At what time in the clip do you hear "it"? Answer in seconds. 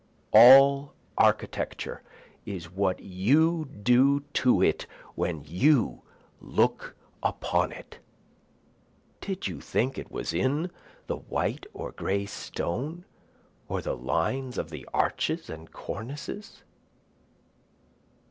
4.59-4.87, 7.71-7.99, 9.99-10.09